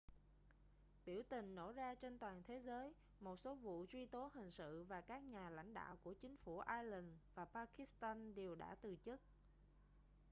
biểu 1.05 1.21
tình 1.29 1.55
nổ 1.55 1.71
ra 1.71 1.95
trên 1.95 2.19
toàn 2.19 2.41
thế 2.47 2.59
giới 2.65 2.93
một 3.19 3.35
số 3.39 3.55
vụ 3.55 3.85
truy 3.89 4.05
tố 4.05 4.31
hình 4.33 4.51
sự 4.51 4.83
và 4.87 5.01
các 5.01 5.23
nhà 5.23 5.49
lãnh 5.49 5.73
đạo 5.73 5.97
của 6.03 6.13
chính 6.13 6.37
phủ 6.37 6.59
iceland 6.59 7.07
và 7.35 7.45
pakistan 7.45 8.35
đều 8.35 8.55
đã 8.55 8.75
từ 8.81 8.95
chức 9.05 9.21